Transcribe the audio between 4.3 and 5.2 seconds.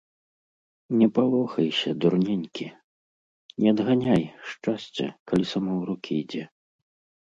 шчасця,